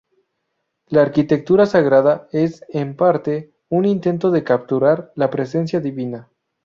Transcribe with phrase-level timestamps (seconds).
[0.87, 6.27] La arquitectura sagrada es, en parte, un intento de capturar la presencia divina.